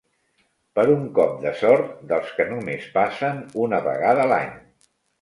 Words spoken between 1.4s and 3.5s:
de sort dels que només passen